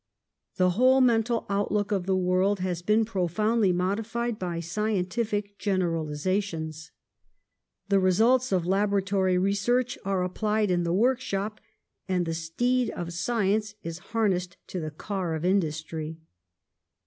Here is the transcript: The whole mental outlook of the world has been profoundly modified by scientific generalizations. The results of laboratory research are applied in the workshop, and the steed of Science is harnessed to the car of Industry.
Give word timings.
The 0.55 0.71
whole 0.71 0.99
mental 0.99 1.45
outlook 1.47 1.91
of 1.91 2.07
the 2.07 2.15
world 2.15 2.59
has 2.61 2.81
been 2.81 3.05
profoundly 3.05 3.71
modified 3.71 4.39
by 4.39 4.59
scientific 4.59 5.59
generalizations. 5.59 6.89
The 7.89 7.99
results 7.99 8.51
of 8.51 8.65
laboratory 8.65 9.37
research 9.37 9.99
are 10.03 10.23
applied 10.23 10.71
in 10.71 10.81
the 10.81 10.91
workshop, 10.91 11.59
and 12.09 12.25
the 12.25 12.33
steed 12.33 12.89
of 12.89 13.13
Science 13.13 13.75
is 13.83 13.99
harnessed 14.09 14.57
to 14.69 14.79
the 14.79 14.89
car 14.89 15.35
of 15.35 15.45
Industry. 15.45 16.17